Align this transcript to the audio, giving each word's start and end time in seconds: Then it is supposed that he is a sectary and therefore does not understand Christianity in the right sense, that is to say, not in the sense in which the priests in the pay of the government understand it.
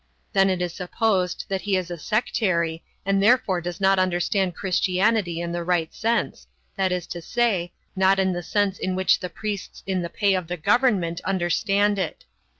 Then 0.33 0.49
it 0.49 0.63
is 0.63 0.73
supposed 0.73 1.45
that 1.47 1.61
he 1.61 1.77
is 1.77 1.91
a 1.91 1.95
sectary 1.95 2.81
and 3.05 3.21
therefore 3.21 3.61
does 3.61 3.79
not 3.79 3.99
understand 3.99 4.55
Christianity 4.55 5.39
in 5.41 5.51
the 5.51 5.63
right 5.63 5.93
sense, 5.93 6.47
that 6.75 6.91
is 6.91 7.05
to 7.05 7.21
say, 7.21 7.71
not 7.95 8.17
in 8.17 8.33
the 8.33 8.41
sense 8.41 8.79
in 8.79 8.95
which 8.95 9.19
the 9.19 9.29
priests 9.29 9.83
in 9.85 10.01
the 10.01 10.09
pay 10.09 10.33
of 10.33 10.47
the 10.47 10.57
government 10.57 11.21
understand 11.23 11.99
it. 11.99 12.25